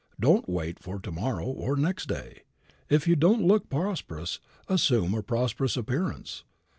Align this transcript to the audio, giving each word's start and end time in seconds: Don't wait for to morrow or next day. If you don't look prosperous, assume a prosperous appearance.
Don't 0.19 0.49
wait 0.49 0.79
for 0.79 0.97
to 0.99 1.11
morrow 1.11 1.45
or 1.45 1.75
next 1.75 2.07
day. 2.07 2.41
If 2.89 3.07
you 3.07 3.15
don't 3.15 3.45
look 3.47 3.69
prosperous, 3.69 4.39
assume 4.67 5.13
a 5.13 5.21
prosperous 5.21 5.77
appearance. 5.77 6.43